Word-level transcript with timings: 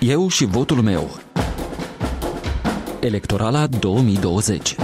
Eu 0.00 0.28
și 0.28 0.44
votul 0.44 0.82
meu. 0.82 1.18
Electorala 3.00 3.66
2020 3.66 4.74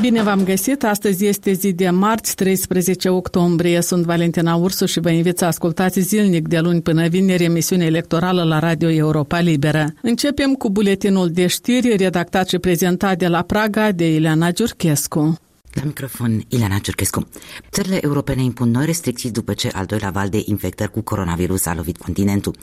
Bine 0.00 0.22
v-am 0.22 0.44
găsit! 0.44 0.84
Astăzi 0.84 1.26
este 1.26 1.52
zi 1.52 1.72
de 1.72 1.90
marți, 1.90 2.34
13 2.34 3.08
octombrie. 3.08 3.80
Sunt 3.80 4.04
Valentina 4.04 4.54
Ursu 4.54 4.86
și 4.86 5.00
vă 5.00 5.10
invit 5.10 5.38
să 5.38 5.44
ascultați 5.44 6.00
zilnic 6.00 6.48
de 6.48 6.58
luni 6.58 6.82
până 6.82 7.08
vineri 7.08 7.44
emisiunea 7.44 7.86
electorală 7.86 8.42
la 8.42 8.58
Radio 8.58 8.90
Europa 8.90 9.40
Liberă. 9.40 9.86
Începem 10.02 10.54
cu 10.54 10.70
buletinul 10.70 11.30
de 11.30 11.46
știri 11.46 11.96
redactat 11.96 12.48
și 12.48 12.58
prezentat 12.58 13.18
de 13.18 13.26
la 13.26 13.42
Praga 13.42 13.92
de 13.92 14.14
Ileana 14.14 14.50
Giurchescu. 14.50 15.38
La 15.72 15.82
microfon, 15.84 16.44
Ileana 16.48 16.78
Ciurchescu. 16.78 17.28
Țările 17.70 18.04
europene 18.04 18.42
impun 18.42 18.70
noi 18.70 18.84
restricții 18.84 19.30
după 19.30 19.52
ce 19.52 19.68
al 19.72 19.86
doilea 19.86 20.10
val 20.10 20.28
de 20.28 20.42
infectări 20.44 20.90
cu 20.90 21.00
coronavirus 21.00 21.66
a 21.66 21.74
lovit 21.74 21.96
continentul. 21.96 22.56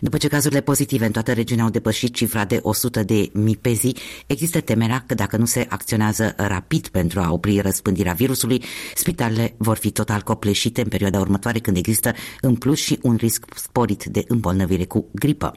După 0.00 0.16
ce 0.16 0.28
cazurile 0.28 0.60
pozitive 0.60 1.06
în 1.06 1.12
toată 1.12 1.32
regiunea 1.32 1.64
au 1.64 1.70
depășit 1.70 2.14
cifra 2.14 2.44
de 2.44 2.58
100 2.62 3.02
de 3.02 3.30
mii 3.32 3.56
pe 3.56 3.72
zi, 3.72 3.96
există 4.26 4.60
temerea 4.60 5.04
că 5.06 5.14
dacă 5.14 5.36
nu 5.36 5.44
se 5.44 5.66
acționează 5.68 6.34
rapid 6.36 6.88
pentru 6.88 7.20
a 7.20 7.32
opri 7.32 7.60
răspândirea 7.60 8.12
virusului, 8.12 8.62
spitalele 8.94 9.54
vor 9.56 9.76
fi 9.76 9.90
total 9.90 10.22
copleșite 10.22 10.80
în 10.80 10.88
perioada 10.88 11.20
următoare 11.20 11.58
când 11.58 11.76
există 11.76 12.14
în 12.40 12.54
plus 12.54 12.78
și 12.78 12.98
un 13.02 13.14
risc 13.14 13.44
sporit 13.54 14.04
de 14.04 14.24
îmbolnăvire 14.28 14.84
cu 14.84 15.06
gripă. 15.12 15.54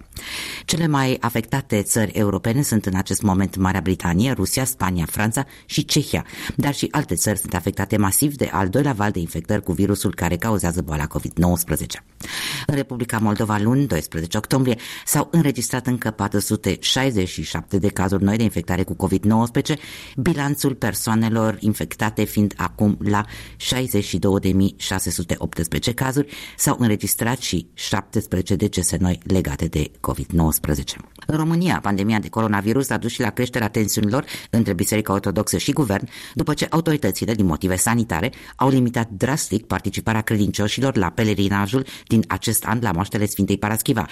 Cele 0.65 0.87
mai 0.87 1.17
afectate 1.19 1.81
țări 1.81 2.11
europene 2.11 2.61
sunt 2.61 2.85
în 2.85 2.95
acest 2.95 3.21
moment 3.21 3.55
Marea 3.55 3.81
Britanie, 3.81 4.31
Rusia, 4.31 4.65
Spania, 4.65 5.05
Franța 5.05 5.45
și 5.65 5.85
Cehia, 5.85 6.25
dar 6.55 6.73
și 6.73 6.80
alte 6.91 7.15
țări 7.15 7.39
sunt 7.39 7.53
afectate 7.53 7.97
masiv 7.97 8.35
de 8.35 8.49
al 8.51 8.69
doilea 8.69 8.93
val 8.93 9.11
de 9.11 9.19
infectări 9.19 9.63
cu 9.63 9.71
virusul 9.71 10.15
care 10.15 10.35
cauzează 10.35 10.81
boala 10.81 11.07
COVID-19. 11.07 11.85
În 12.67 12.75
Republica 12.75 13.17
Moldova, 13.17 13.57
luni 13.57 13.87
12 13.87 14.37
octombrie, 14.37 14.77
s-au 15.05 15.27
înregistrat 15.31 15.87
încă 15.87 16.11
467 16.11 17.77
de 17.77 17.87
cazuri 17.87 18.23
noi 18.23 18.37
de 18.37 18.43
infectare 18.43 18.83
cu 18.83 19.07
COVID-19, 19.07 19.73
bilanțul 20.17 20.75
persoanelor 20.75 21.57
infectate 21.59 22.23
fiind 22.23 22.53
acum 22.57 22.97
la 23.03 23.25
62.618 23.57 25.93
cazuri, 25.95 26.33
s-au 26.57 26.75
înregistrat 26.79 27.39
și 27.39 27.67
17 27.73 28.55
decese 28.55 28.97
noi 28.99 29.19
legate 29.23 29.65
de 29.65 29.91
COVID-19. 29.91 30.97
În 31.27 31.37
România, 31.37 31.79
pandemia 31.81 32.19
de 32.19 32.29
coronavirus 32.29 32.89
a 32.89 32.97
dus 32.97 33.11
și 33.11 33.21
la 33.21 33.29
creșterea 33.29 33.69
tensiunilor 33.69 34.25
între 34.49 34.73
Biserica 34.73 35.13
Ortodoxă 35.13 35.57
și 35.57 35.71
Guvern, 35.71 36.07
după 36.33 36.53
ce 36.53 36.67
autoritățile, 36.71 37.33
din 37.33 37.45
motive 37.45 37.75
sanitare, 37.75 38.31
au 38.55 38.69
limitat 38.69 39.09
drastic 39.09 39.65
participarea 39.65 40.21
credincioșilor 40.21 40.97
la 40.97 41.09
pelerinajul 41.09 41.85
din 42.07 42.23
acest 42.27 42.65
an 42.65 42.79
la 42.81 42.91
moaștele 42.91 43.25
Sfintei 43.25 43.57
Paraschiva, 43.57 44.05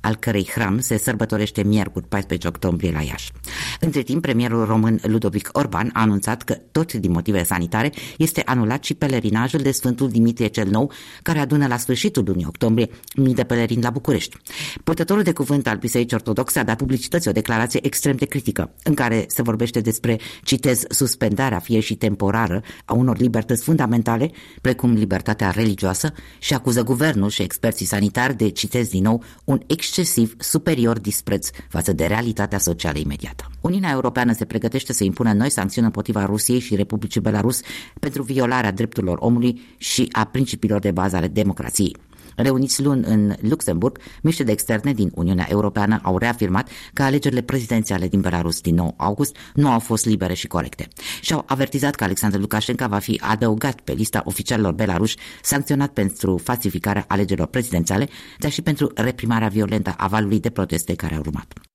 al 0.00 0.16
cărei 0.16 0.48
hram 0.54 0.80
se 0.80 0.96
sărbătorește 0.96 1.62
miercuri 1.62 2.06
14 2.06 2.48
octombrie 2.48 2.90
la 2.90 3.02
Iași. 3.02 3.32
Între 3.80 4.02
timp, 4.02 4.22
premierul 4.22 4.64
român 4.64 4.98
Ludovic 5.02 5.48
Orban 5.52 5.90
a 5.92 6.00
anunțat 6.00 6.42
că, 6.42 6.54
tot 6.72 6.92
din 6.92 7.10
motive 7.10 7.44
sanitare, 7.44 7.92
este 8.18 8.42
anulat 8.44 8.84
și 8.84 8.94
pelerinajul 8.94 9.60
de 9.60 9.70
Sfântul 9.70 10.10
Dimitrie 10.10 10.46
cel 10.46 10.68
Nou, 10.68 10.92
care 11.22 11.38
adună 11.38 11.66
la 11.66 11.76
sfârșitul 11.76 12.24
lunii 12.26 12.44
octombrie 12.46 12.90
mii 13.16 13.34
de 13.34 13.44
pelerini 13.44 13.82
la 13.82 13.90
București. 13.90 14.36
Purtătorul 14.84 15.22
de 15.22 15.32
cuvânt 15.32 15.66
al 15.66 15.76
Bisericii 15.76 16.16
Ortodoxe 16.16 16.58
a 16.58 16.64
dat 16.64 16.76
publicității 16.76 17.30
o 17.30 17.32
declarație 17.32 17.86
extrem 17.86 18.16
de 18.16 18.24
critică, 18.24 18.74
în 18.82 18.94
care 18.94 19.24
se 19.28 19.42
vorbește 19.42 19.80
despre, 19.80 20.18
citez, 20.42 20.84
suspendarea 20.88 21.58
fie 21.58 21.80
și 21.80 21.94
temporară 21.98 22.62
a 22.84 22.92
unor 22.92 23.18
libertăți 23.18 23.62
fundamentale, 23.62 24.30
precum 24.60 24.92
libertatea 24.92 25.50
religioasă, 25.50 26.12
și 26.38 26.54
acuză 26.54 26.82
guvernul 26.82 27.28
și 27.28 27.42
experții 27.42 27.86
sanitari 27.86 28.36
de, 28.36 28.48
citez 28.48 28.88
din 28.88 29.02
nou, 29.02 29.22
un 29.44 29.60
excesiv 29.66 30.34
superior 30.38 30.98
dispreț 30.98 31.48
față 31.68 31.92
de 31.92 32.06
realitatea 32.06 32.58
socială 32.58 32.98
imediată. 32.98 33.50
Uniunea 33.60 33.90
Europeană 33.92 34.32
se 34.32 34.44
pregătește 34.44 34.92
să 34.92 35.04
impună 35.04 35.32
noi 35.32 35.50
sancțiuni 35.50 35.86
împotriva 35.86 36.24
Rusiei 36.24 36.58
și 36.58 36.76
Republicii 36.76 37.20
Belarus 37.20 37.60
pentru 38.00 38.22
violarea 38.22 38.72
drepturilor 38.72 39.18
omului 39.20 39.60
și 39.76 40.08
a 40.12 40.24
principiilor 40.24 40.80
de 40.80 40.90
bază 40.90 41.16
ale 41.16 41.28
democrației. 41.28 41.96
Reuniți 42.40 42.82
luni 42.82 43.04
în 43.04 43.34
Luxemburg, 43.40 43.98
miște 44.22 44.42
de 44.42 44.52
externe 44.52 44.92
din 44.92 45.10
Uniunea 45.14 45.46
Europeană 45.50 46.00
au 46.02 46.18
reafirmat 46.18 46.68
că 46.92 47.02
alegerile 47.02 47.40
prezidențiale 47.40 48.08
din 48.08 48.20
Belarus 48.20 48.60
din 48.60 48.74
9 48.74 48.94
august 48.96 49.36
nu 49.54 49.70
au 49.70 49.78
fost 49.78 50.04
libere 50.06 50.34
și 50.34 50.46
corecte 50.46 50.88
și 51.20 51.32
au 51.32 51.44
avertizat 51.46 51.94
că 51.94 52.04
Alexander 52.04 52.40
Lukashenko 52.40 52.86
va 52.88 52.98
fi 52.98 53.20
adăugat 53.24 53.80
pe 53.80 53.92
lista 53.92 54.22
oficialilor 54.24 54.72
belaruși 54.72 55.16
sancționat 55.42 55.92
pentru 55.92 56.36
falsificarea 56.36 57.04
alegerilor 57.08 57.48
prezidențiale, 57.48 58.08
dar 58.38 58.50
și 58.50 58.62
pentru 58.62 58.90
reprimarea 58.94 59.48
violentă 59.48 59.94
a 59.96 60.06
valului 60.06 60.40
de 60.40 60.50
proteste 60.50 60.94
care 60.94 61.14
a 61.14 61.18
urmat. 61.18 61.67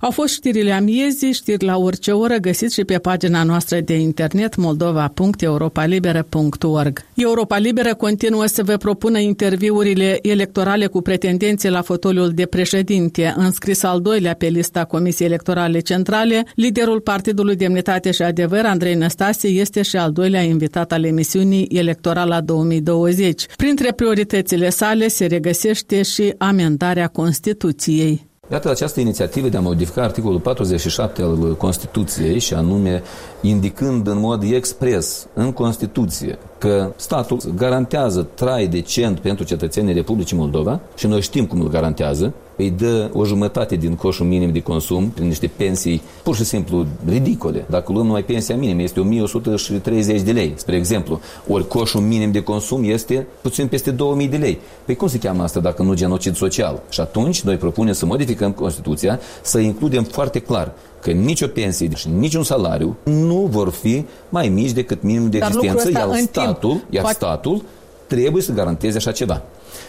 Au 0.00 0.10
fost 0.10 0.34
știrile 0.34 0.72
amiezii, 0.72 1.32
știri 1.32 1.64
la 1.64 1.76
orice 1.76 2.10
oră, 2.10 2.36
găsiți 2.36 2.74
și 2.74 2.84
pe 2.84 2.98
pagina 2.98 3.42
noastră 3.42 3.80
de 3.80 3.98
internet 3.98 4.56
moldova.europalibere.org. 4.56 7.04
Europa 7.14 7.58
Liberă 7.58 7.94
continuă 7.94 8.46
să 8.46 8.62
vă 8.62 8.76
propună 8.76 9.18
interviurile 9.18 10.18
electorale 10.22 10.86
cu 10.86 11.00
pretendenții 11.00 11.68
la 11.68 11.82
fotoliul 11.82 12.30
de 12.30 12.46
președinte, 12.46 13.34
înscris 13.36 13.82
al 13.82 14.00
doilea 14.00 14.34
pe 14.34 14.46
lista 14.46 14.84
Comisiei 14.84 15.28
Electorale 15.28 15.78
Centrale. 15.78 16.44
Liderul 16.54 17.00
Partidului 17.00 17.56
Demnitate 17.56 18.10
și 18.10 18.22
Adevăr, 18.22 18.64
Andrei 18.64 18.94
Năstase, 18.94 19.48
este 19.48 19.82
și 19.82 19.96
al 19.96 20.12
doilea 20.12 20.42
invitat 20.42 20.92
al 20.92 21.04
emisiunii 21.04 21.68
Electorala 21.72 22.40
2020. 22.40 23.46
Printre 23.56 23.92
prioritățile 23.92 24.70
sale 24.70 25.08
se 25.08 25.26
regăsește 25.26 26.02
și 26.02 26.34
amendarea 26.38 27.06
Constituției. 27.06 28.27
Iată 28.50 28.70
această 28.70 29.00
inițiativă 29.00 29.48
de 29.48 29.56
a 29.56 29.60
modifica 29.60 30.02
articolul 30.02 30.40
47 30.40 31.22
al 31.22 31.56
Constituției 31.56 32.38
și 32.38 32.54
anume 32.54 33.02
indicând 33.40 34.06
în 34.06 34.18
mod 34.18 34.42
expres 34.42 35.26
în 35.34 35.52
Constituție 35.52 36.38
că 36.58 36.92
statul 36.96 37.38
garantează 37.56 38.26
trai 38.34 38.66
decent 38.66 39.18
pentru 39.18 39.44
cetățenii 39.44 39.94
Republicii 39.94 40.36
Moldova 40.36 40.80
și 40.96 41.06
noi 41.06 41.20
știm 41.20 41.46
cum 41.46 41.60
îl 41.60 41.68
garantează, 41.68 42.34
îi 42.56 42.70
dă 42.70 43.10
o 43.12 43.24
jumătate 43.24 43.76
din 43.76 43.94
coșul 43.94 44.26
minim 44.26 44.52
de 44.52 44.60
consum 44.60 45.08
prin 45.08 45.26
niște 45.26 45.50
pensii 45.56 46.02
pur 46.22 46.36
și 46.36 46.44
simplu 46.44 46.86
ridicole. 47.08 47.64
Dacă 47.70 47.92
luăm 47.92 48.06
numai 48.06 48.22
pensia 48.22 48.56
minimă, 48.56 48.82
este 48.82 49.00
1130 49.00 50.20
de 50.20 50.32
lei, 50.32 50.52
spre 50.56 50.76
exemplu. 50.76 51.20
Ori 51.48 51.66
coșul 51.66 52.00
minim 52.00 52.32
de 52.32 52.42
consum 52.42 52.84
este 52.84 53.26
puțin 53.40 53.66
peste 53.66 53.90
2000 53.90 54.28
de 54.28 54.36
lei. 54.36 54.58
Păi 54.84 54.96
cum 54.96 55.08
se 55.08 55.18
cheamă 55.18 55.42
asta 55.42 55.60
dacă 55.60 55.82
nu 55.82 55.94
genocid 55.94 56.36
social? 56.36 56.82
Și 56.88 57.00
atunci 57.00 57.40
noi 57.42 57.56
propunem 57.56 57.92
să 57.92 58.06
modificăm 58.06 58.52
Constituția, 58.52 59.20
să 59.42 59.58
includem 59.58 60.02
foarte 60.02 60.38
clar 60.38 60.72
că 61.00 61.10
nicio 61.10 61.46
pensie 61.46 61.90
și 61.94 62.08
niciun 62.08 62.42
salariu 62.42 62.96
nu 63.02 63.48
vor 63.50 63.70
fi 63.70 64.04
mai 64.28 64.48
mici 64.48 64.70
decât 64.70 65.02
minimul 65.02 65.28
de 65.28 65.38
Dar 65.38 65.48
existență, 65.48 65.90
iar 65.90 66.08
statul, 66.20 66.70
timp, 66.70 66.92
iar 66.92 67.02
poate... 67.02 67.16
statul 67.18 67.62
trebuie 68.06 68.42
să 68.42 68.52
garanteze 68.52 68.96
așa 68.96 69.12
ceva. 69.12 69.42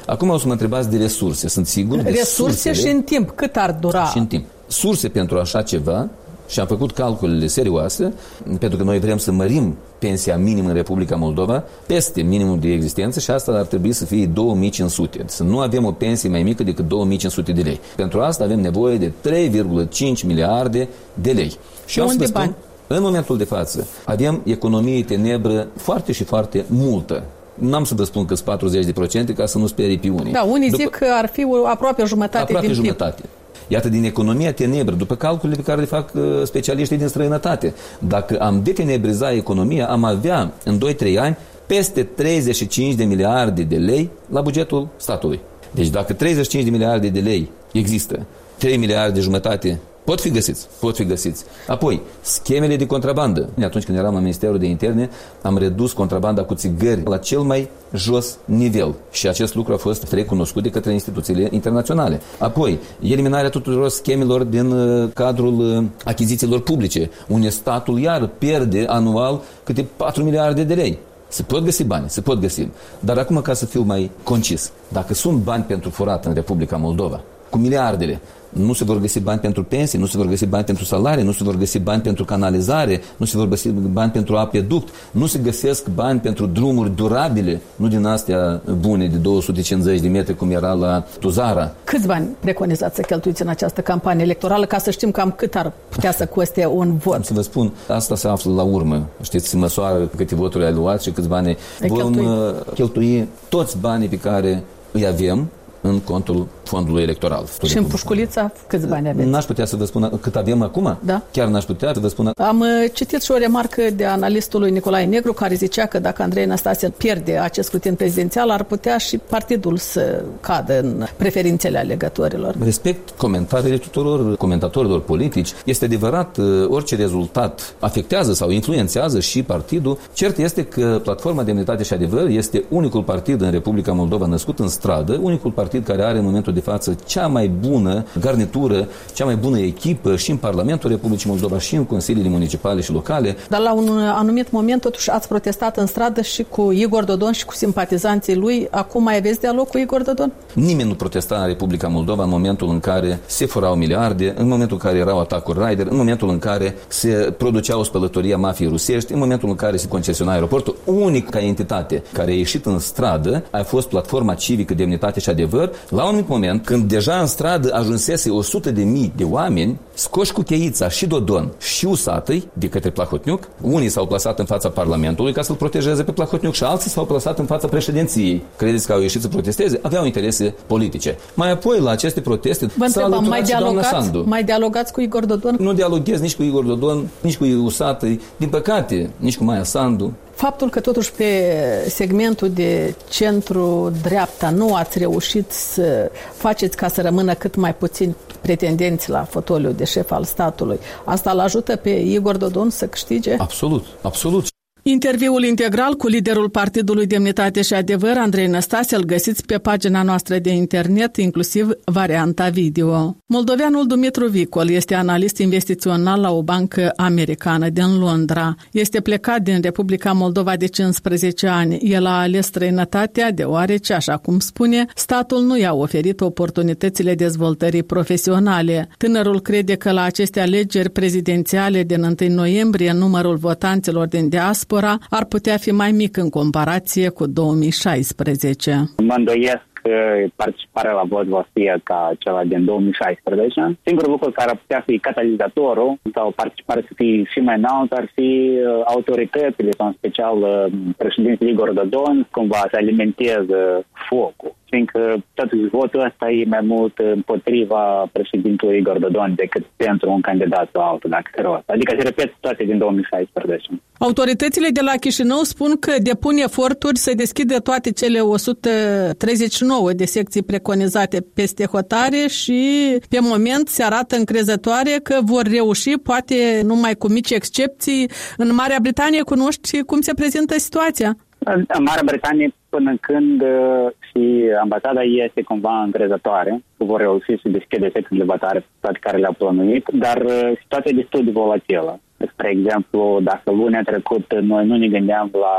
Acum 0.06 0.30
o 0.30 0.38
să 0.38 0.46
mă 0.46 0.52
întrebați 0.52 0.90
de 0.90 0.98
resurse. 0.98 1.48
Sunt 1.48 1.68
sigur 1.68 2.02
de 2.02 2.10
Resurse 2.10 2.74
și 2.74 2.88
în 2.88 3.02
timp. 3.02 3.30
Cât 3.30 3.56
ar 3.56 3.72
dura? 3.72 4.06
Și 4.06 4.18
în 4.18 4.26
timp. 4.26 4.46
Surse 4.68 5.10
pentru 5.10 5.38
așa 5.38 5.62
ceva 5.62 6.10
și 6.50 6.60
am 6.60 6.68
făcut 6.68 6.92
calculele 6.92 7.48
serioase, 7.48 8.14
pentru 8.60 8.78
că 8.78 8.84
noi 8.84 9.00
vrem 9.00 9.18
să 9.18 9.32
mărim 9.32 9.78
pensia 10.00 10.38
minimă 10.38 10.68
în 10.68 10.74
Republica 10.74 11.16
Moldova 11.16 11.64
peste 11.86 12.22
minimul 12.22 12.60
de 12.60 12.72
existență 12.72 13.20
și 13.20 13.32
asta 13.32 13.52
ar 13.52 13.66
trebui 13.66 13.92
să 13.92 14.06
fie 14.06 14.26
2500. 14.26 15.24
Să 15.26 15.44
nu 15.44 15.60
avem 15.60 15.86
o 15.86 15.92
pensie 15.92 16.30
mai 16.30 16.44
mică 16.44 16.64
decât 16.64 16.88
2500 16.88 17.52
de 17.52 17.62
lei. 17.62 17.80
Pentru 17.96 18.20
asta 18.20 18.44
avem 18.44 18.60
nevoie 18.60 18.98
de 18.98 19.12
3,5 19.30 20.26
miliarde 20.26 20.88
de 21.14 21.32
lei. 21.32 21.58
Și 21.86 22.00
unde 22.00 22.26
spun, 22.26 22.42
bani? 22.42 22.56
În 22.88 23.02
momentul 23.02 23.38
de 23.38 23.44
față 23.44 23.88
avem 24.06 24.42
economie 24.46 25.04
tenebră 25.04 25.68
foarte 25.76 26.12
și 26.12 26.24
foarte 26.24 26.66
multă 26.68 27.24
n-am 27.54 27.84
să 27.84 27.94
vă 27.96 28.04
spun 28.04 28.26
că 28.26 28.36
sunt 28.36 29.32
40% 29.32 29.36
ca 29.36 29.46
să 29.46 29.58
nu 29.58 29.68
sperii 29.68 29.98
pe 29.98 30.10
unii. 30.10 30.32
Da, 30.32 30.44
unii 30.44 30.70
După, 30.70 30.84
zic 30.84 30.90
că 30.90 31.06
ar 31.22 31.30
fi 31.34 31.46
aproape 31.66 32.04
jumătate 32.06 32.44
aproape 32.44 32.66
din 32.66 32.76
jumătate. 32.76 33.22
PIB. 33.22 33.39
Iată, 33.72 33.90
din 33.90 34.04
economia 34.04 34.54
tenebră, 34.54 34.96
după 34.96 35.16
calculele 35.16 35.58
pe 35.58 35.64
care 35.64 35.80
le 35.80 35.86
fac 35.86 36.12
uh, 36.14 36.22
specialiștii 36.44 36.98
din 36.98 37.08
străinătate, 37.08 37.74
dacă 38.00 38.38
am 38.40 38.64
detenebriza 38.64 39.32
economia, 39.32 39.88
am 39.88 40.04
avea 40.04 40.52
în 40.64 40.80
2-3 41.14 41.18
ani 41.18 41.38
peste 41.66 42.04
35 42.04 42.94
de 42.94 43.04
miliarde 43.04 43.64
de 43.64 43.76
lei 43.76 44.10
la 44.30 44.42
bugetul 44.42 44.88
statului. 44.98 45.40
Deci 45.72 45.88
dacă 45.88 46.14
35 46.14 46.64
de 46.64 46.70
miliarde 46.70 47.10
de 47.10 47.20
lei 47.20 47.52
există, 47.72 48.26
3 48.58 48.78
miliarde 48.78 49.14
de 49.14 49.20
jumătate 49.20 49.80
Pot 50.10 50.22
fi 50.22 50.30
găsiți, 50.30 50.68
pot 50.80 50.96
fi 50.96 51.06
găsiți. 51.06 51.44
Apoi, 51.68 52.02
schemele 52.22 52.76
de 52.76 52.86
contrabandă. 52.86 53.50
Atunci 53.64 53.86
când 53.86 53.98
eram 53.98 54.14
la 54.14 54.20
Ministerul 54.20 54.58
de 54.58 54.66
Interne, 54.66 55.10
am 55.42 55.58
redus 55.58 55.94
contrabanda 55.94 56.44
cu 56.44 56.54
țigări 56.54 57.02
la 57.06 57.18
cel 57.18 57.40
mai 57.40 57.70
jos 57.94 58.38
nivel 58.46 58.96
și 59.12 59.28
acest 59.28 59.56
lucru 59.56 59.74
a 59.74 59.78
fost 59.78 60.12
recunoscut 60.12 60.64
de 60.64 60.70
către 60.70 60.94
instituțiile 60.94 61.48
internaționale. 61.52 62.22
Apoi, 62.38 62.80
eliminarea 63.02 63.50
tuturor 63.50 63.90
schemelor 63.90 64.44
din 64.44 64.72
uh, 64.72 65.10
cadrul 65.14 65.60
uh, 65.60 65.84
achizițiilor 66.06 66.60
publice, 66.60 67.10
unde 67.28 67.50
statul 67.50 68.00
iar 68.00 68.28
pierde 68.28 68.86
anual 68.88 69.42
câte 69.64 69.88
4 69.98 70.24
miliarde 70.24 70.64
de 70.64 70.74
lei. 70.74 71.00
Se 71.28 71.44
pot 71.44 71.64
găsi 71.64 71.84
bani, 71.84 72.10
se 72.10 72.22
pot 72.22 72.40
găsi. 72.40 72.68
Dar 73.00 73.18
acum, 73.18 73.42
ca 73.42 73.54
să 73.54 73.66
fiu 73.66 73.82
mai 73.82 74.12
concis, 74.24 74.72
dacă 74.88 75.14
sunt 75.14 75.38
bani 75.38 75.64
pentru 75.64 75.90
furat 75.90 76.26
în 76.26 76.34
Republica 76.34 76.78
Moldova, 76.78 77.22
cu 77.50 77.58
miliardele 77.58 78.22
nu 78.50 78.74
se 78.74 78.84
vor 78.84 79.00
găsi 79.00 79.20
bani 79.20 79.40
pentru 79.40 79.64
pensii, 79.64 80.00
nu 80.00 80.06
se 80.06 80.18
vor 80.18 80.26
găsi 80.26 80.46
bani 80.46 80.64
pentru 80.64 80.84
salarii, 80.84 81.24
nu 81.24 81.32
se 81.32 81.44
vor 81.44 81.56
găsi 81.58 81.80
bani 81.80 82.02
pentru 82.02 82.26
canalizare, 82.26 83.02
nu 83.18 83.26
se 83.26 83.38
vor 83.38 83.48
găsi 83.48 83.70
bani 83.70 84.12
pentru 84.12 84.36
apeduct, 84.36 84.94
nu 85.12 85.26
se 85.26 85.40
găsesc 85.40 85.88
bani 85.88 86.20
pentru 86.20 86.46
drumuri 86.46 86.96
durabile, 86.96 87.62
nu 87.76 87.88
din 87.88 88.06
astea 88.06 88.62
bune 88.80 89.08
de 89.08 89.18
250 89.18 90.00
de 90.00 90.08
metri 90.08 90.36
cum 90.36 90.52
era 90.52 90.72
la 90.72 91.06
Tuzara. 91.20 91.72
Câți 91.84 92.08
bani 92.08 92.28
preconizați 92.40 92.96
să 92.96 93.02
cheltuiți 93.02 93.42
în 93.42 93.48
această 93.48 93.82
campanie 93.82 94.24
electorală 94.24 94.66
ca 94.66 94.78
să 94.78 94.92
știm 94.92 95.12
cam 95.12 95.32
cât 95.32 95.56
ar 95.56 95.72
putea 95.90 96.12
să 96.12 96.26
coste 96.26 96.66
un 96.66 96.98
vot? 96.98 97.14
Am 97.14 97.22
să 97.22 97.34
vă 97.34 97.42
spun, 97.42 97.74
asta 97.88 98.16
se 98.16 98.28
află 98.28 98.54
la 98.54 98.64
urmă. 98.64 99.08
Știți, 99.22 99.48
se 99.48 99.58
măsoară 99.58 100.10
câte 100.16 100.36
voturi 100.36 100.66
ai 100.66 100.74
luat 100.74 101.02
și 101.02 101.12
câți 101.12 101.28
bani 101.28 101.58
vom 101.88 101.98
cheltui. 101.98 102.26
Uh, 102.26 102.74
cheltui 102.74 103.28
toți 103.50 103.78
banii 103.78 104.08
pe 104.08 104.18
care 104.18 104.64
îi 104.92 105.06
avem 105.06 105.50
în 105.82 106.00
contul 106.00 106.48
fondului 106.64 107.02
electoral. 107.02 107.46
Și 107.66 107.78
în 107.78 107.84
Pușculița 107.84 108.52
câți 108.68 108.88
bani 108.88 109.10
aveți? 109.10 109.30
N-aș 109.30 109.46
putea 109.46 109.66
să 109.66 109.76
vă 109.76 109.86
spun 109.86 110.12
cât 110.22 110.36
avem 110.36 110.62
acum. 110.62 110.98
Da. 111.02 111.22
Chiar 111.32 111.48
n-aș 111.48 111.64
putea 111.64 111.94
să 111.94 112.00
vă 112.00 112.08
spun. 112.08 112.32
Am 112.38 112.60
uh, 112.60 112.68
citit 112.94 113.22
și 113.22 113.32
o 113.32 113.38
remarcă 113.38 113.82
de 113.96 114.06
analistului 114.06 114.72
Nicolae 114.72 115.06
Negru 115.06 115.34
care 115.34 115.56
zicea 115.56 115.86
că 115.86 116.00
dacă 116.00 116.22
Andrei 116.22 116.46
Năstase 116.46 116.90
pierde 116.90 117.38
acest 117.38 117.68
scrutin 117.68 117.96
prezidențial, 117.96 118.50
ar 118.50 118.64
putea 118.64 118.98
și 118.98 119.18
partidul 119.18 119.78
să 119.78 120.24
cadă 120.40 120.80
în 120.80 121.06
preferințele 121.18 121.78
alegătorilor. 121.78 122.56
Respect 122.64 123.10
comentariile 123.10 123.78
tuturor 123.78 124.36
comentatorilor 124.38 125.02
politici. 125.02 125.50
Este 125.66 125.86
adevărat, 125.86 126.38
uh, 126.38 126.68
orice 126.68 126.96
rezultat 126.96 127.76
afectează 127.80 128.34
sau 128.34 128.50
influențează 128.50 129.20
și 129.20 129.44
partidul. 129.44 129.98
Cert 130.14 130.38
este 130.38 130.64
că 130.66 131.00
Platforma 131.04 131.44
Demnitate 131.44 131.84
și 131.84 131.94
Adevăr 131.94 132.28
este 132.28 132.64
unicul 132.70 133.04
partid 133.04 133.42
în 133.42 133.52
Republica 133.52 133.92
Moldova 133.92 134.26
născut 134.26 134.60
în 134.60 134.68
stradă, 134.68 135.20
unicul 135.22 135.52
partid 135.52 135.69
care 135.78 136.04
are 136.04 136.18
în 136.18 136.24
momentul 136.24 136.54
de 136.54 136.60
față 136.60 136.96
cea 137.06 137.28
mai 137.28 137.48
bună 137.48 138.06
garnitură, 138.20 138.88
cea 139.14 139.26
mai 139.26 139.36
bună 139.36 139.60
echipă 139.60 140.16
și 140.16 140.32
în 140.32 140.38
Parlamentul 140.38 140.90
Republicii 140.90 141.30
Moldova 141.30 141.60
și 141.60 141.76
în 141.76 141.86
consiliile 141.86 142.30
municipale 142.30 142.82
și 142.82 142.92
locale. 142.92 143.36
Dar 143.50 143.60
la 143.60 143.74
un 143.74 143.90
anumit 143.98 144.52
moment 144.52 144.82
totuși 144.82 145.10
ați 145.10 145.28
protestat 145.28 145.78
în 145.78 145.86
stradă 145.86 146.22
și 146.22 146.46
cu 146.50 146.72
Igor 146.72 147.04
Dodon 147.04 147.32
și 147.32 147.46
cu 147.46 147.54
simpatizanții 147.54 148.36
lui. 148.36 148.68
Acum 148.72 149.04
mai 149.04 149.18
aveți 149.18 149.40
dialog 149.40 149.68
cu 149.68 149.78
Igor 149.78 150.02
Dodon? 150.02 150.32
Nimeni 150.54 150.88
nu 150.88 150.96
protesta 150.96 151.36
în 151.36 151.48
Republica 151.48 151.88
Moldova 151.88 152.24
în 152.24 152.30
momentul 152.30 152.70
în 152.70 152.80
care 152.80 153.20
se 153.26 153.46
furau 153.46 153.76
miliarde, 153.76 154.34
în 154.38 154.48
momentul 154.48 154.78
în 154.82 154.90
care 154.90 154.98
erau 154.98 155.20
atacuri 155.20 155.60
Raider, 155.60 155.88
în 155.90 155.98
momentul 155.98 156.30
în 156.30 156.40
care 156.40 156.76
se 156.88 157.34
producea 157.38 157.78
o 157.78 157.84
spălătorie 157.84 158.34
a 158.34 158.38
mafiei 158.38 158.70
rusești, 158.70 159.14
în 159.14 159.20
momentul 159.20 159.50
în 159.50 159.56
care 159.56 159.78
se 159.78 159.88
concesiona 159.88 160.32
aeroportul. 160.32 160.76
Unica 160.86 161.40
entitate 161.40 162.04
care 162.14 162.32
a 162.32 162.34
ieșit 162.34 162.66
în 162.66 162.80
stradă 162.80 163.44
a 163.52 163.64
fost 163.64 163.88
platforma 163.88 164.34
civică 164.34 164.74
Demnitate 164.74 165.20
și 165.20 165.30
Adevăr, 165.30 165.59
la 165.90 166.02
un 166.02 166.08
anumit 166.08 166.28
moment, 166.28 166.66
când 166.66 166.84
deja 166.84 167.20
în 167.20 167.26
stradă 167.26 167.74
ajunsese 167.74 168.30
100 168.30 168.72
de 168.72 168.84
mii 168.84 169.14
de 169.16 169.24
oameni, 169.24 169.80
scoși 169.94 170.34
cu 170.34 170.42
cheița 170.42 170.90
și 170.90 171.08
Dodon 171.08 171.52
și 171.60 171.86
Usatăi 171.86 172.48
de 172.54 172.68
către 172.70 172.90
Plahotniuc, 172.90 173.48
unii 173.62 173.90
s-au 173.90 174.06
plasat 174.06 174.40
în 174.40 174.46
fața 174.46 174.70
Parlamentului 174.70 175.34
ca 175.34 175.42
să-l 175.42 175.56
protejeze 175.56 176.04
pe 176.04 176.12
Plahotniuc 176.12 176.54
și 176.54 176.64
alții 176.64 176.90
s-au 176.90 177.06
plasat 177.06 177.40
în 177.40 177.46
fața 177.46 177.68
președinției. 177.68 178.44
Credeți 178.56 178.86
că 178.86 178.94
au 178.94 179.02
ieșit 179.02 179.22
să 179.22 179.28
protesteze? 179.28 179.80
Aveau 179.82 180.06
interese 180.06 180.56
politice. 180.68 181.18
Mai 181.34 181.52
apoi, 181.52 181.80
la 181.80 181.92
aceste 181.92 182.22
proteste, 182.22 182.66
Vă 182.78 182.86
întrebam, 182.86 183.26
mai 183.28 183.42
dialogați, 183.42 184.12
mai 184.24 184.44
dialogați 184.44 184.94
cu 184.94 185.02
Igor 185.02 185.26
Dodon? 185.26 185.56
Nu 185.60 185.74
dialoghez 185.74 186.20
nici 186.20 186.36
cu 186.36 186.44
Igor 186.44 186.64
Dodon, 186.64 187.08
nici 187.22 187.38
cu 187.38 187.46
Usatăi, 187.46 188.20
din 188.38 188.50
păcate, 188.50 189.10
nici 189.18 189.38
cu 189.38 189.44
Maia 189.44 189.64
Sandu. 189.64 190.14
Faptul 190.40 190.70
că 190.70 190.80
totuși 190.80 191.12
pe 191.12 191.56
segmentul 191.88 192.50
de 192.50 192.96
centru-dreapta 193.10 194.50
nu 194.50 194.76
ați 194.76 194.98
reușit 194.98 195.52
să 195.52 196.12
faceți 196.34 196.78
ca 196.78 196.88
să 196.88 197.02
rămână 197.02 197.34
cât 197.34 197.56
mai 197.56 197.76
puțin 197.76 198.16
pretendenți 198.42 199.10
la 199.10 199.24
fotoliu 199.24 199.72
de 199.72 199.84
șef 199.84 200.12
al 200.12 200.24
statului, 200.24 200.80
asta 201.06 201.32
îl 201.32 201.40
ajută 201.40 201.76
pe 201.76 201.90
Igor 201.90 202.38
Dodon 202.38 202.70
să 202.70 202.88
câștige? 202.88 203.36
Absolut, 203.38 203.86
absolut. 204.02 204.48
Interviul 204.84 205.44
integral 205.44 205.94
cu 205.94 206.08
liderul 206.08 206.50
Partidului 206.50 207.06
Demnitate 207.06 207.62
și 207.62 207.74
Adevăr, 207.74 208.18
Andrei 208.18 208.48
Năstase, 208.48 208.96
îl 208.96 209.04
găsiți 209.04 209.46
pe 209.46 209.58
pagina 209.58 210.04
noastră 210.04 210.38
de 210.38 210.50
internet, 210.50 211.16
inclusiv 211.18 211.70
varianta 211.86 212.50
video. 212.50 213.18
Moldoveanul 213.26 213.88
Dumitru 213.88 214.28
Vicol 214.28 214.70
este 214.70 214.96
analist 214.96 215.38
investițional 215.38 216.22
la 216.22 216.32
o 216.32 216.44
bancă 216.44 216.94
americană 216.96 217.70
din 217.70 217.98
Londra. 217.98 218.56
Este 218.72 219.02
plecat 219.02 219.42
din 219.42 219.62
Republica 219.62 220.12
Moldova 220.12 220.56
de 220.56 220.66
15 220.66 221.48
ani. 221.48 221.76
El 221.76 222.06
a 222.06 222.20
ales 222.20 222.46
străinătatea 222.46 223.32
deoarece, 223.32 223.94
așa 223.94 224.18
cum 224.18 224.40
spune, 224.40 224.86
statul 224.96 225.44
nu 225.44 225.58
i-a 225.58 225.74
oferit 225.74 226.22
oportunitățile 226.22 227.16
dezvoltării 227.16 227.84
profesionale. 227.84 228.90
Tânărul 228.98 229.42
crede 229.42 229.76
că 229.76 229.92
la 229.92 230.02
aceste 230.02 230.40
alegeri 230.40 230.90
prezidențiale 230.90 231.84
din 231.84 232.16
1 232.22 232.34
noiembrie 232.34 232.92
numărul 232.92 233.36
votanților 233.36 234.08
din 234.08 234.30
diaspora 234.30 234.68
diaspora 234.70 234.98
ar 235.10 235.26
putea 235.26 235.58
fi 235.58 235.72
mai 235.72 235.92
mic 235.92 236.18
în 236.18 236.30
comparație 236.30 237.10
cu 237.10 237.26
2016. 237.28 238.72
Mă 238.98 239.14
îndoiesc 239.18 239.68
că 239.82 239.92
participarea 240.36 240.92
la 240.92 241.04
vot 241.04 241.26
va 241.26 241.48
fi 241.54 241.64
ca 241.84 242.12
ceva 242.18 242.42
din 242.46 242.66
2016. 242.66 243.78
Singurul 243.86 244.12
lucru 244.12 244.32
care 244.32 244.50
ar 244.50 244.58
putea 244.58 244.84
fi 244.86 244.98
catalizatorul 244.98 245.98
sau 246.14 246.32
participarea 246.36 246.84
să 246.88 246.94
fie 246.96 247.24
și 247.24 247.40
mai 247.40 247.56
înalt 247.56 247.92
ar 247.92 248.12
fi 248.16 248.30
uh, 248.52 248.82
autoritățile, 248.86 249.72
sau 249.78 249.88
în 249.88 249.94
special 249.98 250.38
uh, 250.38 250.66
președintele 250.98 251.50
Igor 251.50 251.72
Dodon, 251.72 252.28
cumva 252.32 252.62
să 252.72 252.76
alimenteze 252.78 253.62
focul 254.10 254.54
fiindcă 254.70 255.24
totuși 255.34 255.68
votul 255.72 256.06
ăsta 256.10 256.30
e 256.30 256.46
mai 256.46 256.62
mult 256.62 256.98
împotriva 256.98 258.10
președintelui 258.12 258.78
Igor 258.78 258.98
Dodon 259.00 259.34
decât 259.36 259.66
pentru 259.76 260.12
un 260.12 260.22
candidat 260.22 260.70
sau 260.74 260.82
altul, 260.82 261.10
dacă 261.10 261.30
se 261.36 261.42
rost. 261.42 261.70
Adică 261.70 261.94
se 261.98 262.04
repet 262.04 262.34
toate 262.40 262.64
din 262.64 262.78
2016. 262.78 263.70
Autoritățile 263.98 264.70
de 264.70 264.82
la 264.82 264.92
Chișinău 265.00 265.42
spun 265.42 265.72
că 265.80 265.92
depun 266.02 266.38
eforturi 266.38 266.98
să 266.98 267.12
deschidă 267.16 267.60
toate 267.60 267.92
cele 267.92 268.20
139 268.20 269.94
de 269.94 270.06
secții 270.06 270.44
preconizate 270.44 271.26
peste 271.36 271.66
hotare 271.66 272.28
și 272.28 272.62
pe 273.10 273.20
moment 273.22 273.68
se 273.68 273.84
arată 273.84 274.16
încrezătoare 274.16 275.00
că 275.04 275.20
vor 275.22 275.44
reuși, 275.44 275.98
poate 276.04 276.62
numai 276.64 276.94
cu 276.96 277.08
mici 277.08 277.32
excepții. 277.32 278.10
În 278.38 278.56
Marea 278.56 278.78
Britanie 278.82 279.22
cunoști 279.22 279.82
cum 279.82 280.02
se 280.02 280.14
prezintă 280.14 280.60
situația? 280.60 281.16
În 281.40 281.84
Marea 281.84 282.04
Britanie 282.06 282.54
până 282.70 282.98
când 283.02 283.42
uh, 283.42 283.92
și 284.10 284.50
ambasada 284.62 285.02
este 285.02 285.42
cumva 285.42 285.82
încrezătoare 285.82 286.62
că 286.78 286.84
vor 286.84 287.00
reuși 287.00 287.42
să 287.42 287.50
deschide 287.50 287.90
secțiile 287.94 288.24
de 288.24 288.32
votare 288.32 288.66
toate 288.80 289.00
care 289.02 289.18
le-au 289.18 289.36
plănuit, 289.38 289.86
dar 289.92 290.18
uh, 290.22 290.52
situația 290.62 290.92
e 290.94 291.02
destul 291.02 291.24
de 291.24 291.32
volatilă. 291.32 292.00
Spre 292.32 292.50
exemplu, 292.50 293.20
dacă 293.24 293.52
lunea 293.52 293.82
trecută 293.82 294.40
noi 294.40 294.66
nu 294.66 294.76
ne 294.78 294.88
gândeam 294.88 295.30
la 295.32 295.56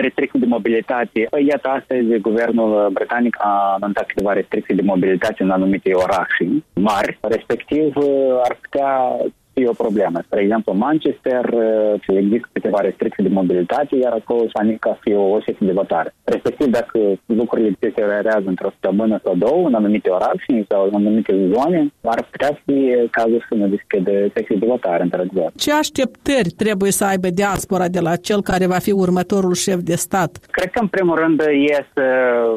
restricții 0.00 0.40
de 0.40 0.46
mobilitate, 0.46 1.26
păi 1.30 1.46
iată 1.46 1.68
astăzi 1.68 2.18
guvernul 2.18 2.90
britanic 2.92 3.36
a 3.38 3.76
anunțat 3.80 4.06
câteva 4.06 4.32
restricții 4.32 4.74
de 4.74 4.82
mobilitate 4.82 5.42
în 5.42 5.50
anumite 5.50 5.90
orașe 5.94 6.44
mari, 6.74 7.18
respectiv 7.20 7.96
uh, 7.96 8.40
ar 8.44 8.58
putea 8.60 9.16
fi 9.60 9.66
o 9.66 9.82
problemă. 9.84 10.18
Spre 10.24 10.40
exemplu, 10.40 10.72
Manchester 10.72 11.44
uh, 11.52 12.18
există 12.22 12.48
câteva 12.52 12.80
restricții 12.80 13.26
de 13.26 13.36
mobilitate, 13.38 13.96
iar 13.96 14.12
acolo 14.12 14.42
s-a 14.52 14.62
ca 14.80 14.98
fi 15.00 15.12
o, 15.14 15.24
o 15.36 15.40
secție 15.46 15.66
de 15.66 15.78
votare. 15.82 16.14
Respectiv, 16.24 16.66
dacă 16.66 16.98
lucrurile 17.26 17.68
se 17.68 17.86
deteriorează 17.86 18.48
într-o 18.52 18.70
săptămână 18.70 19.20
sau 19.24 19.34
două, 19.46 19.66
în 19.66 19.74
anumite 19.74 20.08
orașe 20.08 20.64
sau 20.68 20.80
în 20.92 20.94
anumite 20.94 21.32
zone, 21.54 21.92
ar 22.04 22.22
putea 22.30 22.52
fi 22.64 22.78
cazul 23.10 23.44
să 23.48 23.54
ne 23.54 23.66
deschide 23.66 24.30
secții 24.34 24.58
de 24.58 24.66
votare, 24.66 25.02
într-adevăr. 25.02 25.50
Ce 25.56 25.72
așteptări 25.72 26.50
trebuie 26.62 26.90
să 26.90 27.04
aibă 27.04 27.28
diaspora 27.28 27.88
de 27.88 28.00
la 28.00 28.16
cel 28.16 28.42
care 28.42 28.66
va 28.66 28.80
fi 28.86 28.92
următorul 28.92 29.54
șef 29.54 29.80
de 29.90 29.94
stat? 29.94 30.30
Cred 30.50 30.70
că, 30.70 30.80
în 30.80 30.86
primul 30.86 31.16
rând, 31.22 31.40
e 31.40 31.86
să 31.94 32.06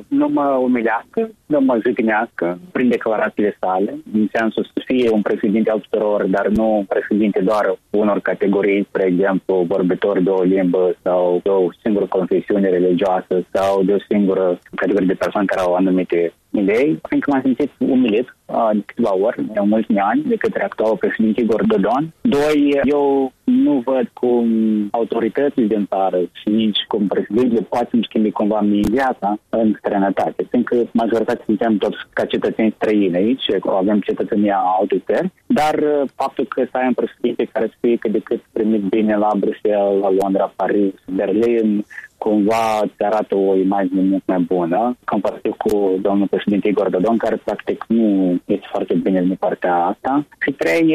nu 0.08 0.28
mă 0.28 0.48
umilească, 0.68 1.30
nu 1.46 1.60
mă 1.62 1.80
jignească 1.86 2.60
prin 2.72 2.90
declarațiile 2.90 3.58
sale, 3.60 3.92
în 4.14 4.28
sensul 4.34 4.64
să 4.74 4.82
fie 4.86 5.10
un 5.10 5.22
președinte 5.22 5.70
al 5.70 5.80
tuturor, 5.80 6.24
dar 6.24 6.48
nu 6.48 6.86
președinte 6.94 7.40
doar 7.42 7.66
unor 7.90 8.20
categorii, 8.20 8.86
spre 8.90 9.06
exemplu, 9.06 9.66
vorbitori 9.68 10.24
de 10.24 10.30
o 10.30 10.44
limbă 10.44 10.96
sau 11.04 11.40
de 11.44 11.50
o 11.50 11.68
singură 11.82 12.06
confesiune 12.06 12.70
religioasă 12.70 13.36
sau 13.54 13.84
de 13.84 13.94
o 13.94 14.06
singură 14.10 14.60
categorie 14.76 15.08
de 15.08 15.22
persoane 15.24 15.52
care 15.52 15.62
au 15.62 15.74
anumite 15.74 16.34
idei, 16.60 17.00
fiindcă 17.08 17.32
m-am 17.32 17.42
simțit 17.42 17.72
umilit 17.78 18.36
uh, 18.46 18.70
de 18.74 18.82
câteva 18.86 19.16
ori, 19.16 19.46
de 19.54 19.60
mulți 19.60 19.98
ani, 19.98 20.24
de 20.28 20.36
către 20.36 20.64
actualul 20.64 20.98
președinte 20.98 21.42
Igor 21.42 21.64
Dodon. 21.66 22.14
Doi, 22.22 22.80
eu 22.84 23.32
nu 23.44 23.82
văd 23.86 24.10
cum 24.14 24.48
autoritățile 24.92 25.66
din 25.66 25.86
țară 25.90 26.20
și 26.32 26.50
nici 26.50 26.80
cum 26.88 27.08
președintele 27.08 27.62
poate 27.70 27.88
să-mi 27.90 28.04
schimbi 28.08 28.32
cumva 28.32 28.62
mie 28.62 28.82
viața 28.90 29.38
în 29.50 29.74
străinătate. 29.78 30.46
Fiindcă 30.50 30.76
majoritatea 30.92 31.44
suntem 31.46 31.78
toți 31.78 31.98
ca 32.14 32.26
cetățeni 32.26 32.74
străini 32.76 33.16
aici, 33.16 33.46
avem 33.66 34.00
cetățenia 34.00 34.62
altor 34.80 35.00
țări, 35.06 35.32
dar 35.46 35.76
uh, 35.76 36.10
faptul 36.16 36.46
că 36.46 36.64
să 36.72 36.78
ai 36.78 36.88
un 36.88 36.94
președinte 36.94 37.50
care 37.52 37.66
să 37.68 37.74
fie 37.80 37.96
cât 37.96 38.12
de 38.12 38.20
cât 38.20 38.42
primit 38.52 38.82
bine 38.82 39.18
la 39.18 39.30
Bruxelles, 39.38 40.02
la 40.02 40.12
Londra, 40.22 40.54
Paris, 40.56 40.94
Berlin, 41.16 41.86
cumva 42.26 42.80
îți 42.84 43.04
arată 43.10 43.36
o 43.36 43.56
imagine 43.56 44.02
mult 44.02 44.26
mai 44.26 44.42
bună, 44.54 44.98
comparativ 45.06 45.54
cu 45.64 45.72
domnul 46.02 46.28
președinte 46.28 46.68
Igor 46.68 46.90
Dodon, 46.90 47.18
care 47.18 47.36
practic 47.44 47.86
nu 47.88 48.06
este 48.46 48.68
foarte 48.74 48.94
bine 48.94 49.22
din 49.22 49.38
partea 49.46 49.76
asta. 49.92 50.26
Și 50.44 50.52
trei, 50.52 50.86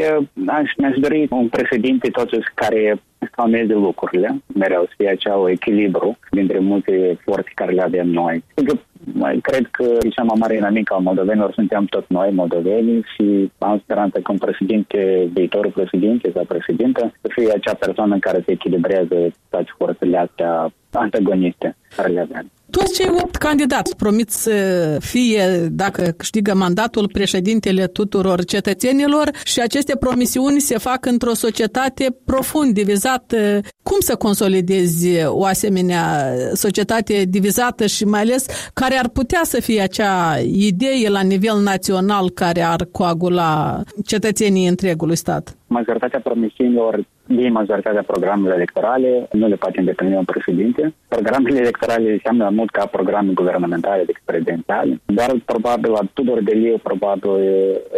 aș, 0.46 0.68
mi-aș 0.76 0.96
dori 0.96 1.26
un 1.30 1.48
președinte 1.48 2.08
totuși 2.08 2.48
care 2.54 3.02
calmeze 3.26 3.72
lucrurile, 3.72 4.42
mereu 4.54 4.84
să 4.84 4.92
fie 4.96 5.08
acea 5.08 5.50
echilibru 5.50 6.18
dintre 6.30 6.58
multe 6.58 7.18
forțe 7.24 7.50
care 7.54 7.72
le 7.72 7.82
avem 7.82 8.08
noi. 8.08 8.44
Adică, 8.54 8.80
mai 9.12 9.38
cred 9.42 9.68
că 9.70 9.84
cea 10.10 10.22
mai 10.22 10.36
mare 10.38 10.56
inamică 10.56 10.94
a 10.94 10.98
moldovenilor 10.98 11.52
suntem 11.52 11.84
tot 11.84 12.04
noi, 12.08 12.30
moldovenii, 12.30 13.04
și 13.14 13.50
am 13.58 13.78
speranță 13.82 14.20
că 14.20 14.32
un 14.32 14.38
președinte, 14.38 15.28
viitorul 15.32 15.70
președinte 15.70 16.30
sau 16.34 16.44
președintă, 16.44 17.12
să 17.20 17.28
fie 17.34 17.52
acea 17.52 17.74
persoană 17.74 18.18
care 18.18 18.42
să 18.44 18.50
echilibrează 18.50 19.32
toate 19.48 19.72
forțele 19.78 20.18
astea 20.18 20.72
antagoniste 20.92 21.76
care 21.96 22.12
le 22.12 22.20
avem. 22.20 22.50
Toți 22.70 22.94
cei 23.00 23.10
opt 23.22 23.36
candidați 23.36 23.96
promit 23.96 24.30
să 24.30 24.52
fie, 25.00 25.42
dacă 25.70 26.02
câștigă 26.16 26.54
mandatul, 26.54 27.08
președintele 27.12 27.86
tuturor 27.86 28.44
cetățenilor 28.44 29.30
și 29.44 29.60
aceste 29.60 29.96
promisiuni 29.96 30.60
se 30.60 30.78
fac 30.78 31.06
într-o 31.06 31.34
societate 31.34 32.16
profund 32.24 32.72
divizată. 32.72 33.60
Cum 33.82 33.96
să 34.00 34.16
consolidezi 34.16 35.24
o 35.24 35.44
asemenea 35.44 36.32
societate 36.52 37.24
divizată 37.28 37.86
și 37.86 38.04
mai 38.04 38.20
ales 38.20 38.70
care 38.74 38.94
ar 38.94 39.08
putea 39.08 39.40
să 39.42 39.60
fie 39.60 39.80
acea 39.80 40.36
idee 40.42 41.08
la 41.08 41.20
nivel 41.20 41.62
național 41.62 42.30
care 42.30 42.62
ar 42.62 42.88
coagula 42.92 43.82
cetățenii 44.06 44.68
întregului 44.68 45.16
stat? 45.16 45.56
Majoritatea 45.66 46.20
promisiunilor 46.20 47.06
din 47.28 47.52
majoritatea 47.52 48.02
programelor 48.02 48.54
electorale 48.54 49.28
nu 49.32 49.46
le 49.48 49.54
poate 49.56 49.78
îndeplini 49.78 50.16
un 50.16 50.24
președinte. 50.24 50.94
Programele 51.08 51.58
electorale 51.58 52.12
înseamnă 52.12 52.48
mult 52.52 52.70
ca 52.70 52.86
programe 52.86 53.32
guvernamentale, 53.32 54.02
deci 54.04 54.22
prezidențiale, 54.24 55.00
dar 55.04 55.30
probabil 55.44 55.90
la 55.90 56.08
Tudor 56.12 56.42
de 56.42 56.52
Liu, 56.52 56.78
probabil 56.82 57.30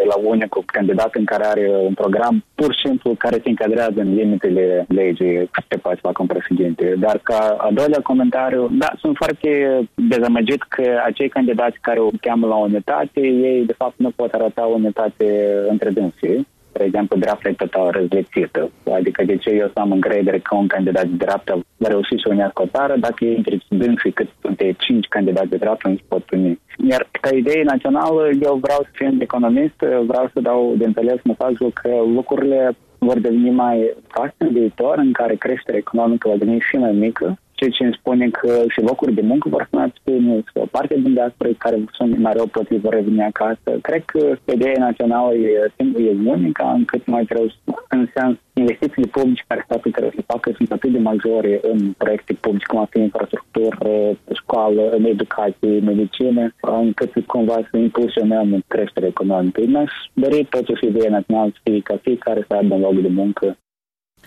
e 0.02 0.04
la 0.04 0.16
unicul 0.24 0.62
candidat 0.66 1.14
în 1.14 1.24
care 1.24 1.44
are 1.46 1.68
un 1.88 1.94
program 1.94 2.44
pur 2.54 2.74
și 2.74 2.86
simplu 2.86 3.14
care 3.18 3.36
se 3.42 3.48
încadrează 3.48 4.00
în 4.00 4.14
limitele 4.14 4.84
legii 4.88 5.50
ce 5.68 5.78
poate 5.78 5.98
facă 6.02 6.22
un 6.22 6.26
președinte. 6.26 6.94
Dar 6.98 7.20
ca 7.22 7.56
a 7.58 7.70
doilea 7.72 8.00
comentariu, 8.02 8.68
da, 8.72 8.90
sunt 8.98 9.16
foarte 9.16 9.48
dezamăgit 9.94 10.62
că 10.62 10.84
acei 11.04 11.28
candidați 11.28 11.78
care 11.80 11.98
o 11.98 12.08
cheamă 12.20 12.46
la 12.46 12.56
unitate, 12.56 13.20
ei 13.20 13.64
de 13.66 13.72
fapt 13.72 13.94
nu 13.96 14.10
pot 14.16 14.32
arăta 14.32 14.62
unitate 14.62 15.26
între 15.68 15.90
dânsii 15.90 16.46
de 16.72 16.84
exemplu, 16.84 17.18
dreapta 17.18 17.48
e 17.48 17.52
total 17.52 17.90
răzlețită. 17.90 18.70
Adică 18.92 19.24
de 19.24 19.36
ce 19.36 19.50
eu 19.50 19.70
să 19.74 19.80
am 19.80 19.92
încredere 19.92 20.38
că 20.38 20.54
un 20.54 20.66
candidat 20.66 21.06
de 21.06 21.16
dreapta 21.24 21.60
va 21.76 21.88
reuși 21.88 22.22
să 22.22 22.28
unească 22.30 22.62
o 22.62 22.66
țară 22.66 22.94
dacă 22.96 23.24
e 23.24 23.36
între 23.36 23.58
dânsii 23.68 24.12
cât 24.12 24.28
sunt 24.40 24.60
cinci 24.78 25.06
candidați 25.08 25.48
de 25.48 25.56
dreapta 25.56 25.88
nu 25.88 25.94
se 25.94 26.02
pot 26.08 26.30
uni. 26.30 26.60
Iar 26.90 27.08
ca 27.20 27.30
idee 27.36 27.62
națională, 27.62 28.28
eu 28.42 28.54
vreau 28.62 28.80
să 28.82 28.90
fiu 28.92 29.16
economist, 29.18 29.78
vreau 30.10 30.30
să 30.32 30.40
dau 30.40 30.74
de 30.78 30.84
înțeles 30.84 31.18
mesajul 31.24 31.70
că 31.82 31.90
lucrurile 32.14 32.76
vor 32.98 33.18
deveni 33.18 33.50
mai 33.50 33.94
faste 34.08 34.44
în 34.44 34.52
viitor, 34.52 34.98
în 34.98 35.12
care 35.12 35.34
creșterea 35.34 35.78
economică 35.78 36.28
va 36.28 36.36
deveni 36.36 36.60
și 36.60 36.76
mai 36.76 36.92
mică 36.92 37.38
ceea 37.60 37.76
ce 37.76 37.84
îmi 37.84 37.98
spune 38.00 38.28
că 38.28 38.52
și 38.68 38.80
locuri 38.80 39.12
de 39.18 39.20
muncă 39.20 39.48
vor 39.48 39.68
fi 40.04 40.12
mulți. 40.12 40.50
O 40.54 40.66
parte 40.70 40.94
din 40.94 41.12
diaspora 41.12 41.50
care 41.58 41.76
sunt 41.92 42.18
mai 42.18 42.32
rău 42.32 42.46
plătiți 42.46 42.80
vor 42.86 42.94
reveni 42.94 43.22
acasă. 43.22 43.70
Cred 43.82 44.02
că 44.04 44.36
ideea 44.54 44.74
națională 44.78 45.34
e, 45.34 45.72
e 46.08 46.16
unică, 46.24 46.64
încât 46.74 47.06
mai 47.06 47.24
trebuie, 47.24 47.52
în 47.88 48.08
sens, 48.14 48.36
investițiile 48.52 49.08
publice 49.08 49.44
care 49.46 49.64
statul 49.64 49.90
trebuie 49.90 50.12
să 50.16 50.30
facă 50.32 50.52
sunt 50.56 50.72
atât 50.72 50.90
de 50.92 50.98
majore 50.98 51.60
în 51.62 51.92
proiecte 51.92 52.32
publice, 52.40 52.66
cum 52.66 52.78
ar 52.78 52.88
fi 52.90 52.98
infrastructură, 53.00 53.92
școală, 54.40 54.82
în 54.90 55.04
educație, 55.04 55.80
medicină, 55.90 56.54
încât 56.60 57.12
cumva 57.26 57.58
să 57.70 57.76
impulsionăm 57.76 58.64
creșterea 58.66 59.08
economică. 59.08 59.60
Mi-aș 59.66 59.92
dori 60.12 60.46
totuși 60.50 60.86
ideea 60.86 61.10
națională 61.10 61.50
să 61.52 61.60
fie 61.62 61.80
ca 61.80 61.96
fiecare 62.02 62.44
să 62.48 62.54
aibă 62.54 62.74
un 62.74 62.80
loc 62.80 63.00
de 63.00 63.08
muncă 63.08 63.56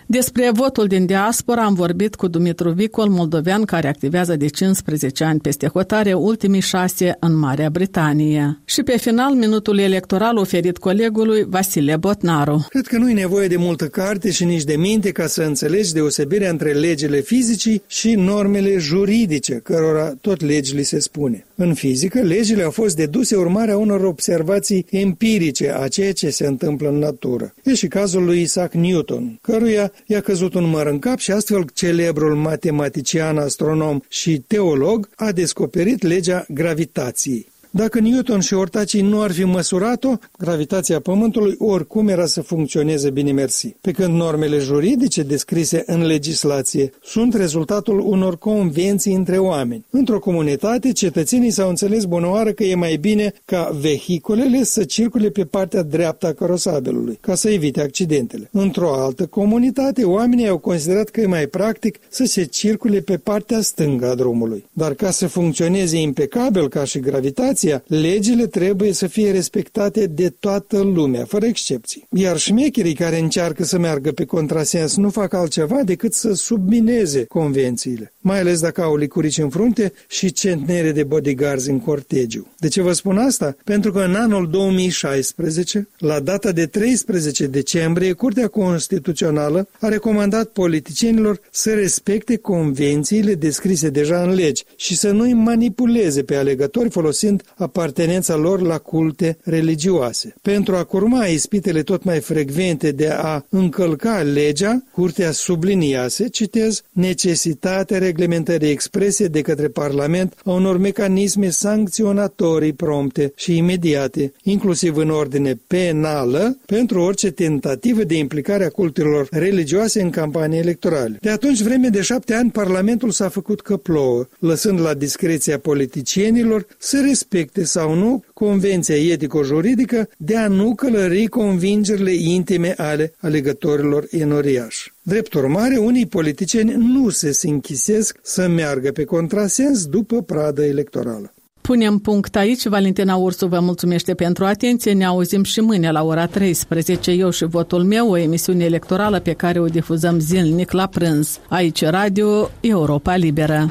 despre 0.06 0.50
votul 0.52 0.86
din 0.86 1.06
diaspora 1.06 1.62
am 1.62 1.74
vorbit 1.74 2.14
cu 2.14 2.28
Dumitru 2.28 2.70
Vicol, 2.70 3.08
moldovean 3.08 3.64
care 3.64 3.88
activează 3.88 4.36
de 4.36 4.46
15 4.46 5.24
ani 5.24 5.40
peste 5.40 5.66
hotare, 5.66 6.12
ultimii 6.12 6.60
șase 6.60 7.16
în 7.20 7.36
Marea 7.36 7.70
Britanie. 7.70 8.60
Și 8.64 8.82
pe 8.82 8.96
final, 8.96 9.34
minutul 9.34 9.78
electoral 9.78 10.36
oferit 10.36 10.78
colegului 10.78 11.44
Vasile 11.48 11.96
Botnaru. 11.96 12.66
Cred 12.68 12.86
că 12.86 12.98
nu 12.98 13.10
e 13.10 13.14
nevoie 13.14 13.48
de 13.48 13.56
multă 13.56 13.84
carte 13.84 14.30
și 14.30 14.44
nici 14.44 14.64
de 14.64 14.76
minte 14.76 15.10
ca 15.10 15.26
să 15.26 15.42
înțelegi 15.42 15.92
deosebirea 15.92 16.50
între 16.50 16.72
legile 16.72 17.20
fizicii 17.20 17.82
și 17.86 18.14
normele 18.14 18.78
juridice, 18.78 19.54
cărora 19.54 20.12
tot 20.20 20.40
legile 20.40 20.82
se 20.82 20.98
spune. 20.98 21.46
În 21.56 21.74
fizică, 21.74 22.20
legile 22.20 22.62
au 22.62 22.70
fost 22.70 22.96
deduse 22.96 23.36
urmarea 23.36 23.76
unor 23.76 24.04
observații 24.04 24.86
empirice 24.90 25.74
a 25.76 25.88
ceea 25.88 26.12
ce 26.12 26.30
se 26.30 26.46
întâmplă 26.46 26.88
în 26.88 26.98
natură. 26.98 27.54
E 27.62 27.74
și 27.74 27.88
cazul 27.88 28.24
lui 28.24 28.40
Isaac 28.40 28.72
Newton, 28.72 29.38
căruia 29.40 29.92
i-a 30.06 30.20
căzut 30.20 30.54
un 30.54 30.68
măr 30.68 30.86
în 30.86 30.98
cap 30.98 31.18
și 31.18 31.30
astfel 31.30 31.64
celebrul 31.74 32.34
matematician, 32.34 33.38
astronom 33.38 34.00
și 34.08 34.38
teolog 34.46 35.08
a 35.14 35.32
descoperit 35.32 36.02
legea 36.02 36.46
gravitației. 36.48 37.52
Dacă 37.76 38.00
Newton 38.00 38.40
și 38.40 38.54
ortacii 38.54 39.00
nu 39.00 39.20
ar 39.20 39.32
fi 39.32 39.44
măsurat-o, 39.44 40.12
gravitația 40.38 41.00
Pământului 41.00 41.54
oricum 41.58 42.08
era 42.08 42.26
să 42.26 42.42
funcționeze 42.42 43.10
bine 43.10 43.32
mersi. 43.32 43.74
Pe 43.80 43.90
când 43.90 44.14
normele 44.14 44.58
juridice 44.58 45.22
descrise 45.22 45.82
în 45.86 46.06
legislație 46.06 46.92
sunt 47.02 47.34
rezultatul 47.34 48.00
unor 48.00 48.38
convenții 48.38 49.14
între 49.14 49.38
oameni. 49.38 49.84
Într-o 49.90 50.18
comunitate, 50.18 50.92
cetățenii 50.92 51.50
s-au 51.50 51.68
înțeles 51.68 52.04
bunoară 52.04 52.52
că 52.52 52.64
e 52.64 52.74
mai 52.74 52.96
bine 52.96 53.32
ca 53.44 53.76
vehiculele 53.80 54.64
să 54.64 54.84
circule 54.84 55.30
pe 55.30 55.44
partea 55.44 55.82
dreaptă 55.82 56.26
a 56.26 56.32
carosabilului, 56.32 57.18
ca 57.20 57.34
să 57.34 57.50
evite 57.50 57.80
accidentele. 57.80 58.48
Într-o 58.52 58.94
altă 58.94 59.26
comunitate, 59.26 60.04
oamenii 60.04 60.48
au 60.48 60.58
considerat 60.58 61.08
că 61.08 61.20
e 61.20 61.26
mai 61.26 61.46
practic 61.46 61.98
să 62.08 62.24
se 62.24 62.44
circule 62.44 63.00
pe 63.00 63.16
partea 63.16 63.60
stângă 63.60 64.10
a 64.10 64.14
drumului. 64.14 64.64
Dar 64.72 64.94
ca 64.94 65.10
să 65.10 65.26
funcționeze 65.26 66.00
impecabil 66.00 66.68
ca 66.68 66.84
și 66.84 66.98
gravitația, 66.98 67.62
Constituția, 67.64 67.98
legile 68.06 68.46
trebuie 68.46 68.92
să 68.92 69.06
fie 69.06 69.30
respectate 69.30 70.06
de 70.06 70.28
toată 70.40 70.78
lumea, 70.78 71.24
fără 71.24 71.46
excepții. 71.46 72.06
Iar 72.10 72.38
șmecherii 72.38 72.94
care 72.94 73.18
încearcă 73.18 73.64
să 73.64 73.78
meargă 73.78 74.12
pe 74.12 74.24
contrasens 74.24 74.96
nu 74.96 75.10
fac 75.10 75.32
altceva 75.32 75.82
decât 75.84 76.12
să 76.12 76.32
submineze 76.32 77.24
convențiile, 77.24 78.12
mai 78.20 78.40
ales 78.40 78.60
dacă 78.60 78.82
au 78.82 78.96
licurici 78.96 79.38
în 79.38 79.48
frunte 79.48 79.92
și 80.08 80.32
centnere 80.32 80.92
de 80.92 81.02
bodyguards 81.02 81.66
în 81.66 81.80
cortegiu. 81.80 82.46
De 82.58 82.68
ce 82.68 82.82
vă 82.82 82.92
spun 82.92 83.18
asta? 83.18 83.56
Pentru 83.64 83.92
că 83.92 83.98
în 83.98 84.14
anul 84.14 84.50
2016, 84.50 85.88
la 85.98 86.20
data 86.20 86.52
de 86.52 86.66
13 86.66 87.46
decembrie, 87.46 88.12
Curtea 88.12 88.48
Constituțională 88.48 89.68
a 89.80 89.88
recomandat 89.88 90.48
politicienilor 90.48 91.40
să 91.50 91.74
respecte 91.74 92.36
convențiile 92.36 93.34
descrise 93.34 93.88
deja 93.88 94.22
în 94.22 94.34
legi 94.34 94.64
și 94.76 94.96
să 94.96 95.10
nu-i 95.10 95.32
manipuleze 95.32 96.22
pe 96.22 96.36
alegători 96.36 96.90
folosind 96.90 97.42
apartenența 97.56 98.36
lor 98.36 98.60
la 98.60 98.78
culte 98.78 99.38
religioase. 99.42 100.34
Pentru 100.42 100.76
a 100.76 100.84
curma 100.84 101.24
ispitele 101.24 101.82
tot 101.82 102.04
mai 102.04 102.20
frecvente 102.20 102.92
de 102.92 103.08
a 103.08 103.44
încălca 103.48 104.22
legea, 104.22 104.84
Curtea 104.92 105.30
subliniase, 105.30 106.28
citez, 106.28 106.82
necesitatea 106.92 107.98
reglementării 107.98 108.70
exprese 108.70 109.26
de 109.26 109.40
către 109.40 109.68
Parlament 109.68 110.34
a 110.44 110.50
unor 110.50 110.76
mecanisme 110.76 111.50
sancționatorii 111.50 112.72
prompte 112.72 113.32
și 113.36 113.56
imediate, 113.56 114.32
inclusiv 114.42 114.96
în 114.96 115.10
ordine 115.10 115.60
penală, 115.66 116.58
pentru 116.66 117.00
orice 117.00 117.30
tentativă 117.30 118.04
de 118.04 118.18
implicare 118.18 118.64
a 118.64 118.68
cultelor 118.68 119.28
religioase 119.30 120.02
în 120.02 120.10
campanii 120.10 120.58
electorale. 120.58 121.18
De 121.20 121.30
atunci, 121.30 121.62
vreme 121.62 121.88
de 121.88 122.00
șapte 122.00 122.34
ani, 122.34 122.50
Parlamentul 122.50 123.10
s-a 123.10 123.28
făcut 123.28 123.60
că 123.60 123.76
plouă, 123.76 124.26
lăsând 124.38 124.80
la 124.80 124.94
discreția 124.94 125.58
politicienilor 125.58 126.66
să 126.78 127.00
respecte 127.06 127.43
respecte 127.44 127.64
sau 127.78 127.94
nu 127.94 128.24
convenția 128.34 128.94
etico-juridică 128.94 130.08
de 130.16 130.36
a 130.36 130.48
nu 130.48 130.74
călări 130.74 131.26
convingerile 131.26 132.12
intime 132.12 132.74
ale 132.76 133.12
alegătorilor 133.20 134.06
enoriași. 134.10 134.92
Drept 135.02 135.34
urmare, 135.34 135.76
unii 135.76 136.06
politicieni 136.06 136.74
nu 136.76 137.08
se 137.08 137.38
închisesc 137.42 138.18
să 138.22 138.48
meargă 138.48 138.90
pe 138.90 139.04
contrasens 139.04 139.86
după 139.86 140.22
pradă 140.22 140.64
electorală. 140.64 141.34
Punem 141.60 141.98
punct 141.98 142.36
aici. 142.36 142.66
Valentina 142.66 143.16
Ursu 143.16 143.46
vă 143.46 143.60
mulțumește 143.60 144.14
pentru 144.14 144.44
atenție. 144.44 144.92
Ne 144.92 145.04
auzim 145.04 145.42
și 145.42 145.60
mâine 145.60 145.90
la 145.90 146.02
ora 146.02 146.26
13. 146.26 147.10
Eu 147.10 147.30
și 147.30 147.44
votul 147.44 147.82
meu, 147.82 148.10
o 148.10 148.16
emisiune 148.16 148.64
electorală 148.64 149.20
pe 149.20 149.32
care 149.32 149.60
o 149.60 149.66
difuzăm 149.66 150.18
zilnic 150.18 150.70
la 150.70 150.86
prânz. 150.86 151.38
Aici 151.48 151.84
Radio 151.84 152.50
Europa 152.60 153.16
Liberă. 153.16 153.68